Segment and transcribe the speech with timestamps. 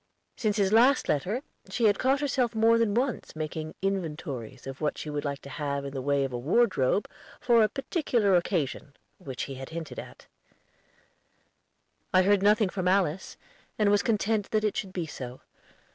[0.35, 4.97] Since his last letter, she had caught herself more than once making inventories of what
[4.97, 7.07] she would like to have in the way of a wardrobe
[7.39, 10.25] for a particular occasion, which he had hinted at.
[12.11, 13.37] I heard nothing from Alice,
[13.77, 15.41] and was content that it should be so.